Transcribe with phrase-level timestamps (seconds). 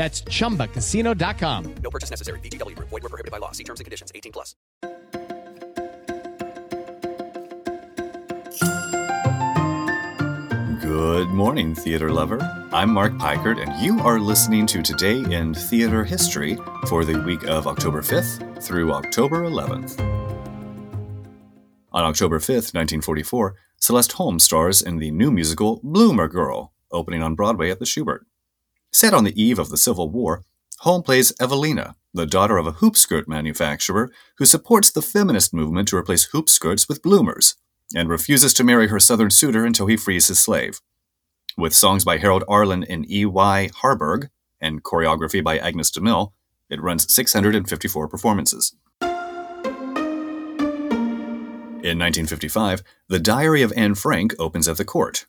[0.00, 1.74] That's chumbacasino.com.
[1.82, 2.40] No purchase necessary.
[2.40, 2.88] VGW Group.
[2.88, 3.52] Void were prohibited by law.
[3.52, 4.10] See terms and conditions.
[4.14, 4.54] 18 plus.
[10.80, 12.38] Good morning, theater lover.
[12.72, 16.56] I'm Mark Peikert, and you are listening to Today in Theater History
[16.86, 20.00] for the week of October 5th through October 11th.
[21.92, 27.34] On October 5th, 1944, Celeste Holm stars in the new musical Bloomer Girl, opening on
[27.34, 28.20] Broadway at the Shubert.
[28.92, 30.42] Set on the eve of the Civil War,
[30.80, 35.88] Holm plays Evelina, the daughter of a hoop skirt manufacturer who supports the feminist movement
[35.88, 37.54] to replace hoop skirts with bloomers,
[37.94, 40.80] and refuses to marry her southern suitor until he frees his slave.
[41.56, 43.70] With songs by Harold Arlen and E.Y.
[43.76, 46.32] Harburg and choreography by Agnes DeMille,
[46.68, 48.74] it runs 654 performances.
[51.82, 55.26] In 1955, The Diary of Anne Frank opens at the Cort.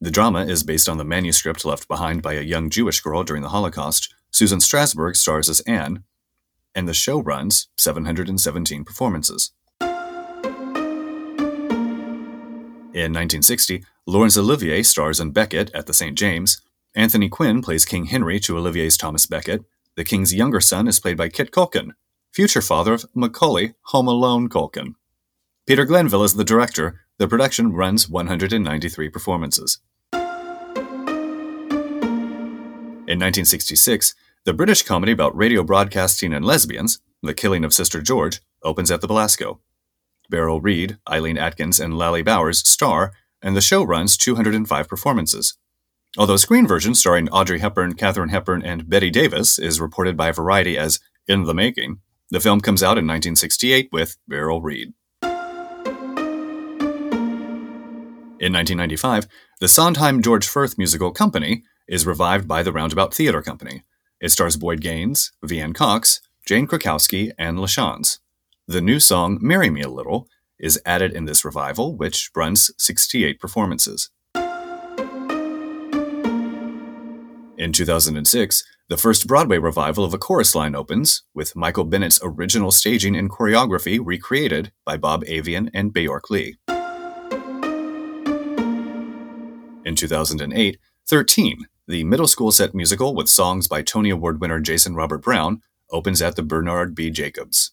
[0.00, 3.42] The drama is based on the manuscript left behind by a young Jewish girl during
[3.42, 4.14] the Holocaust.
[4.30, 6.04] Susan Strasberg stars as Anne,
[6.74, 9.52] and the show runs 717 performances.
[12.92, 16.16] In 1960, Laurence Olivier stars in Becket at the St.
[16.16, 16.60] James.
[16.94, 19.64] Anthony Quinn plays King Henry to Olivier's Thomas Becket.
[19.96, 21.92] The king's younger son is played by Kit Culkin,
[22.32, 24.94] future father of Macaulay Home Alone Culkin.
[25.66, 27.00] Peter Glenville is the director.
[27.18, 29.78] The production runs 193 performances.
[33.08, 38.40] In 1966, the British comedy about radio broadcasting and lesbians, The Killing of Sister George,
[38.64, 39.60] opens at the Belasco.
[40.28, 45.56] Beryl Reid, Eileen Atkins, and Lally Bowers star, and the show runs 205 performances.
[46.18, 50.76] Although screen version starring Audrey Hepburn, Katharine Hepburn, and Bette Davis is reported by Variety
[50.76, 52.00] as in the making,
[52.30, 54.94] the film comes out in 1968 with Beryl Reid.
[58.40, 59.28] In 1995,
[59.60, 63.84] the Sondheim George Furth musical Company is revived by the Roundabout Theatre Company.
[64.20, 68.18] It stars Boyd Gaines, Veanne Cox, Jane Krakowski, and LaChanze.
[68.66, 73.38] The new song, Marry Me a Little, is added in this revival, which runs 68
[73.38, 74.10] performances.
[77.58, 82.70] In 2006, the first Broadway revival of A Chorus Line opens, with Michael Bennett's original
[82.70, 86.56] staging and choreography recreated by Bob Avian and Baayork Lee.
[89.84, 94.94] In 2008, 13, the middle school set musical with songs by Tony Award winner Jason
[94.94, 97.10] Robert Brown, opens at the Bernard B.
[97.10, 97.72] Jacobs.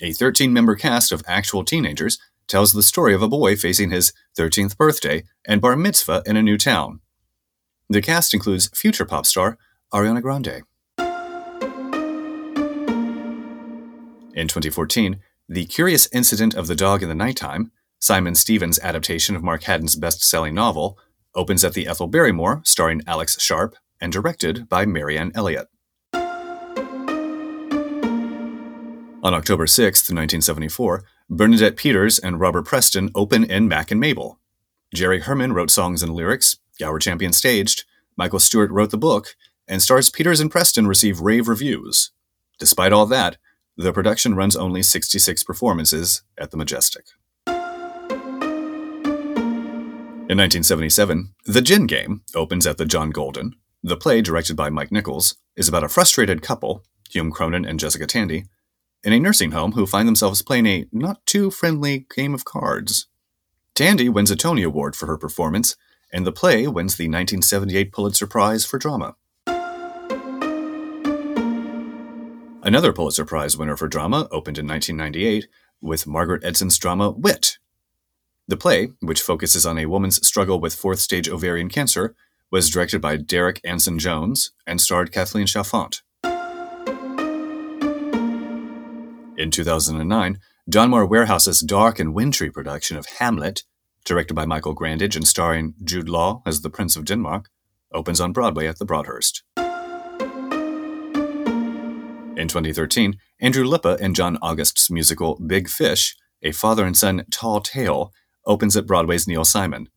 [0.00, 4.12] A 13 member cast of actual teenagers tells the story of a boy facing his
[4.38, 7.00] 13th birthday and bar mitzvah in a new town.
[7.88, 9.58] The cast includes future pop star
[9.92, 10.62] Ariana Grande.
[14.34, 19.42] In 2014, The Curious Incident of the Dog in the Nighttime, Simon Stephens' adaptation of
[19.42, 20.98] Mark Haddon's best selling novel,
[21.34, 25.68] opens at the Ethel Barrymore, starring Alex Sharp, and directed by Marianne Elliott.
[29.24, 34.40] On October 6, 1974, Bernadette Peters and Robert Preston open in Mack and Mabel.
[34.92, 37.84] Jerry Herman wrote songs and lyrics, Gower Champion staged,
[38.16, 39.36] Michael Stewart wrote the book,
[39.68, 42.10] and stars Peters and Preston receive rave reviews.
[42.58, 43.36] Despite all that,
[43.76, 47.06] the production runs only 66 performances at the Majestic.
[50.32, 53.54] In 1977, The Gin Game opens at the John Golden.
[53.82, 58.06] The play, directed by Mike Nichols, is about a frustrated couple, Hume Cronyn and Jessica
[58.06, 58.46] Tandy,
[59.04, 63.08] in a nursing home who find themselves playing a not too friendly game of cards.
[63.74, 65.76] Tandy wins a Tony Award for her performance,
[66.10, 69.16] and the play wins the 1978 Pulitzer Prize for Drama.
[72.62, 75.46] Another Pulitzer Prize winner for drama opened in 1998
[75.82, 77.58] with Margaret Edson's drama Wit.
[78.52, 82.14] The play, which focuses on a woman's struggle with fourth stage ovarian cancer,
[82.50, 86.02] was directed by Derek Anson Jones and starred Kathleen Chalfant.
[89.38, 90.38] In 2009,
[90.70, 93.62] Donmar Warehouse's dark and wintry production of Hamlet,
[94.04, 97.48] directed by Michael Grandage and starring Jude Law as the Prince of Denmark,
[97.90, 99.44] opens on Broadway at the Broadhurst.
[102.36, 107.62] In 2013, Andrew Lippa and John August's musical Big Fish, a father and son tall
[107.62, 108.12] tale,
[108.46, 109.88] opens at Broadway's Neil Simon.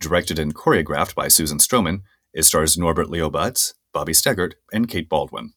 [0.00, 2.00] Directed and choreographed by Susan Stroman,
[2.34, 5.52] it stars Norbert Leo Butz, Bobby Steggert, and Kate Baldwin.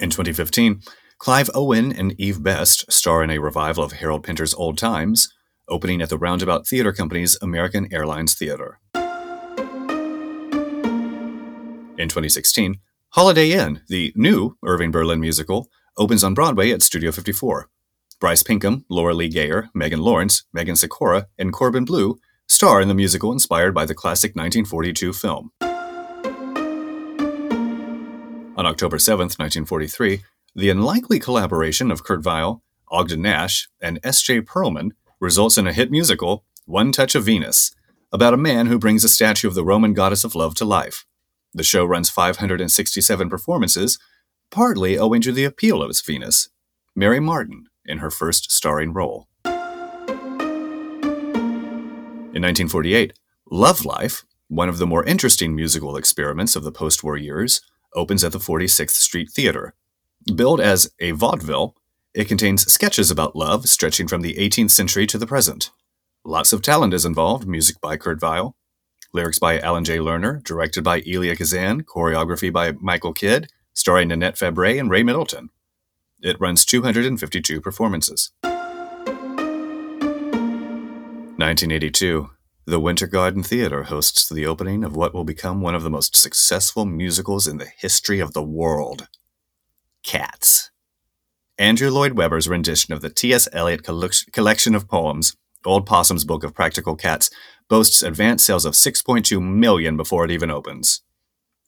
[0.00, 0.82] In 2015,
[1.18, 5.32] Clive Owen and Eve Best star in a revival of Harold Pinter's Old Times,
[5.68, 8.80] opening at the Roundabout Theater Company's American Airlines Theater.
[11.96, 12.80] In 2016,
[13.10, 17.68] Holiday Inn, the new Irving Berlin musical, opens on Broadway at Studio 54.
[18.22, 22.94] Bryce Pinkham, Lora Lee Gayer, Megan Lawrence, Megan Sikora, and Corbin Bleu star in the
[22.94, 25.50] musical inspired by the classic 1942 film.
[28.56, 30.22] On October 7, 1943,
[30.54, 34.42] the unlikely collaboration of Kurt Weill, Ogden Nash, and S.J.
[34.42, 37.74] Perelman results in a hit musical, One Touch of Venus,
[38.12, 41.04] about a man who brings a statue of the Roman goddess of love to life.
[41.54, 43.98] The show runs 567 performances,
[44.52, 46.50] partly owing to the appeal of its Venus,
[46.94, 49.28] Mary Martin, in her first starring role.
[52.34, 53.12] In 1948,
[53.50, 57.60] Love Life, one of the more interesting musical experiments of the post war years,
[57.94, 59.74] opens at the 46th Street Theater.
[60.34, 61.74] Billed as a vaudeville,
[62.14, 65.70] it contains sketches about love stretching from the 18th century to the present.
[66.24, 68.54] Lots of talent is involved music by Kurt Weill,
[69.12, 74.36] lyrics by Alan Jay Lerner, directed by Elia Kazan, choreography by Michael Kidd, starring Nanette
[74.36, 75.50] Fabray and Ray Middleton.
[76.22, 78.30] It runs 252 performances.
[81.42, 82.30] 1982.
[82.64, 86.14] The Winter Garden Theater hosts the opening of what will become one of the most
[86.14, 89.08] successful musicals in the history of the world
[90.04, 90.70] Cats.
[91.58, 93.48] Andrew Lloyd Webber's rendition of the T.S.
[93.52, 95.36] Eliot collection of poems,
[95.66, 97.30] Old Possum's Book of Practical Cats,
[97.68, 101.02] boasts advanced sales of 6.2 million before it even opens.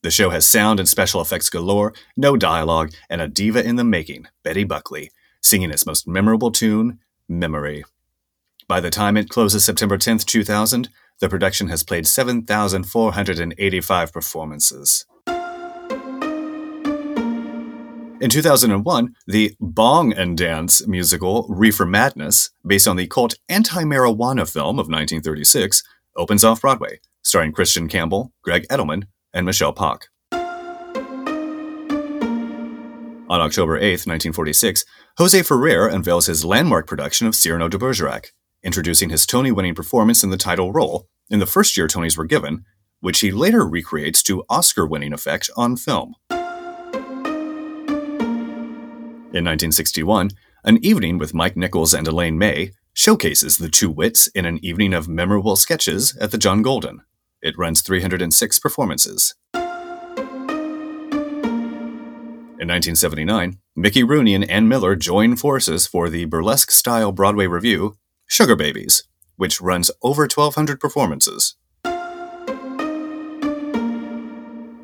[0.05, 3.85] The show has sound and special effects galore, no dialogue, and a diva in the
[3.85, 5.11] making, Betty Buckley,
[5.41, 7.85] singing its most memorable tune, Memory.
[8.69, 10.91] By the time it closes September 10, 2000,
[11.21, 15.07] the production has played 7,485 performances.
[18.21, 24.47] In 2001, the Bong and Dance musical Reefer Madness, based on the cult anti marijuana
[24.47, 25.83] film of 1936,
[26.15, 29.05] opens off Broadway, starring Christian Campbell, Gregg Edelman,
[29.35, 30.09] and Michele Pawk.
[33.29, 34.85] On October 8, 1946,
[35.19, 38.33] Jose Ferrer unveils his landmark production of Cyrano de Bergerac,
[38.63, 42.25] introducing his Tony winning performance in the title role in the first year Tonys were
[42.25, 42.65] given,
[43.01, 46.15] which he later recreates to Oscar winning effect on film.
[49.33, 50.31] In 1961,
[50.63, 54.95] An Evening with Mike Nichols and Elaine May showcases the two wits in an evening
[54.95, 57.01] of memorable sketches at the John Golden.
[57.45, 59.35] It runs 306 performances.
[62.59, 67.97] In 1979, Mickey Rooney and Ann Miller join forces for the burlesque style Broadway revue
[68.27, 69.03] Sugar Babies,
[69.37, 71.57] which runs over 1,200 performances.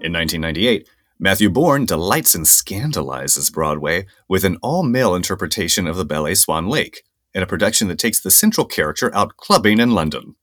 [0.03, 0.87] In 1998,
[1.19, 6.69] Matthew Bourne delights and scandalizes Broadway with an all male interpretation of the ballet Swan
[6.69, 10.37] Lake, in a production that takes the central character out clubbing in London.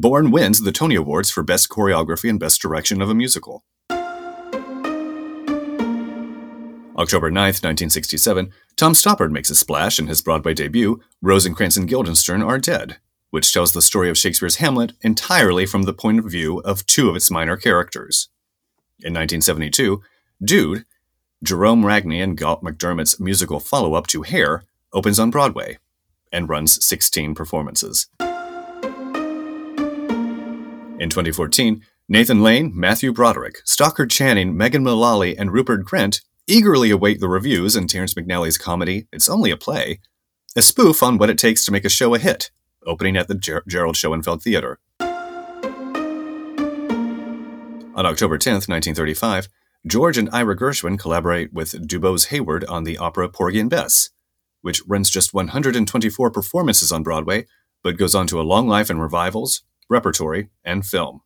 [0.00, 3.64] Bourne wins the Tony Awards for Best Choreography and Best Direction of a Musical.
[6.96, 12.42] October 9, 1967, Tom Stoppard makes a splash in his Broadway debut, Rosencrantz and Guildenstern
[12.42, 12.96] Are Dead,
[13.28, 17.10] which tells the story of Shakespeare's Hamlet entirely from the point of view of two
[17.10, 18.30] of its minor characters.
[19.00, 20.02] In 1972,
[20.42, 20.86] Dude,
[21.42, 24.62] Gerome Ragni and Galt MacDermot's musical follow up to Hair,
[24.94, 25.76] opens on Broadway
[26.32, 28.08] and runs 16 performances.
[31.00, 37.20] In 2014, Nathan Lane, Matthew Broderick, Stockard Channing, Megan Mullally, and Rupert Grint eagerly await
[37.20, 40.00] the reviews in Terrence McNally's comedy It's Only a Play,
[40.54, 42.50] a spoof on what it takes to make a show a hit,
[42.84, 44.78] opening at the Ger- Gerald Schoenfeld Theater.
[45.00, 45.06] On
[48.04, 49.48] October 10, 1935,
[49.86, 54.10] George and Ira Gershwin collaborate with Dubose Heyward on the opera Porgy and Bess,
[54.60, 57.46] which runs just 124 performances on Broadway,
[57.82, 61.20] but goes on to a long life in revivals, repertory, and film.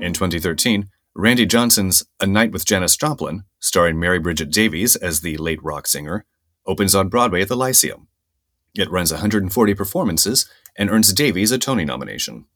[0.00, 5.36] In 2013, Randy Johnson's A Night with Janis Joplin, starring Mary Bridget Davies as the
[5.36, 6.24] late rock singer,
[6.66, 8.08] opens on Broadway at the Lyceum.
[8.74, 12.46] It runs 140 performances and earns Davies a Tony nomination.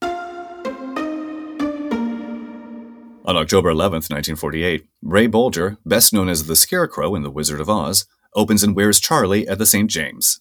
[3.24, 7.68] On October 11, 1948, Ray Bolger, best known as the Scarecrow in The Wizard of
[7.68, 9.88] Oz, opens and Where's Charley at the St.
[9.90, 10.40] James.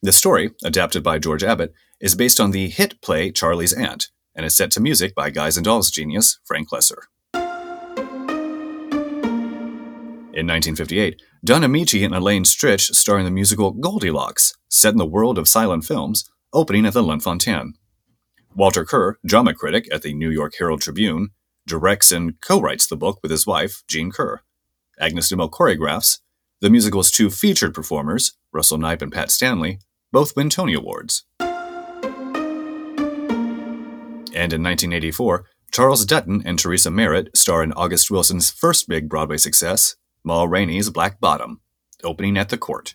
[0.00, 4.46] The story, adapted by George Abbott, is based on the hit play Charley's Aunt and
[4.46, 7.02] is set to music by Guys and Dolls genius Frank Loesser.
[10.32, 15.04] In 1958, Don Ameche and Elaine Stritch star in the musical Goldilocks, set in the
[15.04, 17.72] world of silent films, opening at the Lunt-Fontanne.
[18.54, 21.30] Walter Kerr, drama critic at the New York Herald Tribune,
[21.66, 24.42] directs and co writes the book with his wife, Jean Kerr.
[25.00, 26.20] Agnes DeMille choreographs.
[26.60, 29.80] The musical's two featured performers, Russell Nype and Pat Stanley,
[30.12, 31.24] both win Tony Awards.
[34.38, 39.36] And in 1984, Charles Dutton and Theresa Merritt star in August Wilson's first big Broadway
[39.36, 41.60] success, Ma Rainey's Black Bottom,
[42.04, 42.94] opening at the Cort.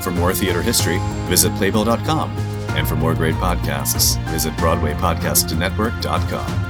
[0.00, 0.98] For more theater history,
[1.28, 2.30] visit Playbill.com.
[2.70, 6.69] And for more great podcasts, visit BroadwayPodcastNetwork.com.